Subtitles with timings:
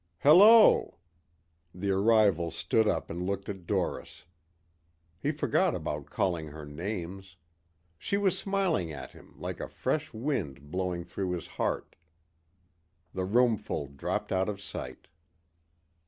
[0.21, 0.97] "Hello!"
[1.75, 4.25] The arrival stood up and looked at Doris.
[5.19, 7.35] He forgot about calling her names.
[7.99, 11.95] She was smiling at him like a fresh wind blowing through his heart.
[13.13, 15.07] The roomful dropped out of sight.